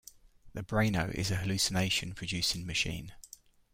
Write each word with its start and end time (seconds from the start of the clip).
The 0.53 0.63
braino 0.63 1.13
is 1.13 1.29
a 1.29 1.35
hallucination-producing 1.35 2.65
machine. 2.65 3.13